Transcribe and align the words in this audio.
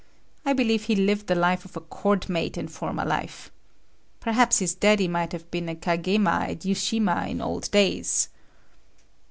I 0.43 0.53
believe 0.53 0.85
he 0.85 0.95
lived 0.95 1.27
the 1.27 1.35
life 1.35 1.63
of 1.63 1.77
a 1.77 1.79
court 1.79 2.27
maid 2.27 2.57
in 2.57 2.67
former 2.67 3.05
life. 3.05 3.51
Perhaps 4.19 4.57
his 4.57 4.73
daddy 4.73 5.07
might 5.07 5.31
have 5.31 5.51
been 5.51 5.69
a 5.69 5.75
kagema 5.75 6.47
at 6.49 6.61
Yushima 6.65 7.29
in 7.29 7.39
old 7.39 7.69
days." 7.69 8.27